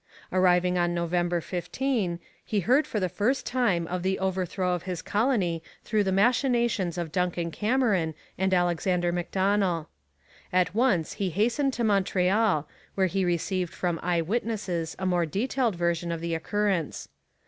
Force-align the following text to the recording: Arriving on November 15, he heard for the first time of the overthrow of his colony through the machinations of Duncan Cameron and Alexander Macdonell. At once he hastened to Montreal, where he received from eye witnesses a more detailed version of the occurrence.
Arriving 0.31 0.79
on 0.79 0.95
November 0.95 1.39
15, 1.41 2.17
he 2.43 2.59
heard 2.61 2.87
for 2.87 2.99
the 2.99 3.07
first 3.07 3.45
time 3.45 3.85
of 3.85 4.01
the 4.01 4.17
overthrow 4.17 4.73
of 4.73 4.81
his 4.81 4.99
colony 4.99 5.61
through 5.83 6.03
the 6.03 6.11
machinations 6.11 6.97
of 6.97 7.11
Duncan 7.11 7.51
Cameron 7.51 8.15
and 8.35 8.51
Alexander 8.51 9.11
Macdonell. 9.11 9.89
At 10.51 10.73
once 10.73 11.13
he 11.13 11.29
hastened 11.29 11.73
to 11.73 11.83
Montreal, 11.83 12.67
where 12.95 13.05
he 13.05 13.23
received 13.23 13.75
from 13.75 13.99
eye 14.01 14.21
witnesses 14.21 14.95
a 14.97 15.05
more 15.05 15.27
detailed 15.27 15.75
version 15.75 16.11
of 16.11 16.19
the 16.19 16.33
occurrence. 16.33 17.07